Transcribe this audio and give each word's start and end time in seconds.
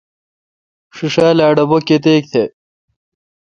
ݭیݭال 0.95 1.37
اے°ا 1.43 1.55
ڈبے°کتیک 1.57 2.23
تہ۔ 2.31 2.43